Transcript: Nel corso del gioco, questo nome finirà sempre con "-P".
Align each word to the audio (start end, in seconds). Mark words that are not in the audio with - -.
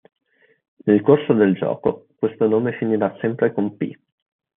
Nel 0.85 1.01
corso 1.03 1.31
del 1.33 1.53
gioco, 1.53 2.07
questo 2.15 2.47
nome 2.47 2.75
finirà 2.75 3.15
sempre 3.21 3.53
con 3.53 3.77
"-P". 3.77 3.95